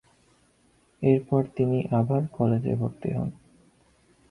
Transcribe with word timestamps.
এরপর 1.01 1.41
তিনি 1.55 1.79
আবার 1.91 2.21
কলেজে 2.31 2.73
ভর্তি 2.75 3.09
হন। 3.11 3.29